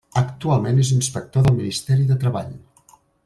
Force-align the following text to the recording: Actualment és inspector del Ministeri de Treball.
Actualment 0.19 0.79
és 0.83 0.89
inspector 0.95 1.45
del 1.47 1.57
Ministeri 1.59 2.09
de 2.13 2.19
Treball. 2.25 2.51